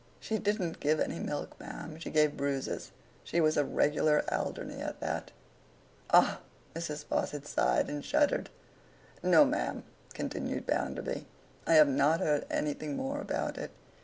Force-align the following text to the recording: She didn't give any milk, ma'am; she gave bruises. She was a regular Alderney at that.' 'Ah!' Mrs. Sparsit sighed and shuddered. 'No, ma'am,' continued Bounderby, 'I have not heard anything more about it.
She 0.19 0.39
didn't 0.39 0.79
give 0.79 0.99
any 0.99 1.19
milk, 1.19 1.59
ma'am; 1.59 1.99
she 1.99 2.09
gave 2.09 2.35
bruises. 2.35 2.89
She 3.23 3.39
was 3.39 3.55
a 3.55 3.63
regular 3.63 4.23
Alderney 4.33 4.81
at 4.81 4.99
that.' 4.99 5.29
'Ah!' 6.09 6.39
Mrs. 6.73 7.05
Sparsit 7.05 7.45
sighed 7.45 7.87
and 7.87 8.03
shuddered. 8.03 8.49
'No, 9.21 9.45
ma'am,' 9.45 9.83
continued 10.15 10.65
Bounderby, 10.65 11.27
'I 11.67 11.73
have 11.75 11.87
not 11.87 12.19
heard 12.19 12.47
anything 12.49 12.95
more 12.95 13.21
about 13.21 13.59
it. 13.59 13.69